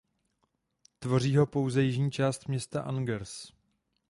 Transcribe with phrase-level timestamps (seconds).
[0.99, 3.51] Tvoří ho pouze jižní část města Angers.